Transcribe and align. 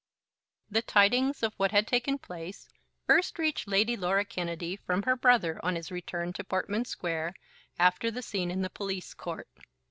The 0.71 0.81
tidings 0.81 1.43
of 1.43 1.53
what 1.57 1.69
had 1.69 1.85
taken 1.85 2.17
place 2.17 2.67
first 3.05 3.37
reached 3.37 3.67
Lady 3.67 3.95
Laura 3.95 4.25
Kennedy 4.25 4.75
from 4.75 5.03
her 5.03 5.15
brother 5.15 5.63
on 5.63 5.75
his 5.75 5.91
return 5.91 6.33
to 6.33 6.43
Portman 6.43 6.85
Square 6.85 7.35
after 7.77 8.09
the 8.09 8.23
scene 8.23 8.49
in 8.49 8.63
the 8.63 8.71
police 8.71 9.13
court. 9.13 9.47